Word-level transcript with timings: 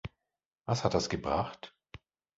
Was 0.65 0.83
hat 0.83 0.95
das 0.95 1.09
gebracht? 1.09 1.75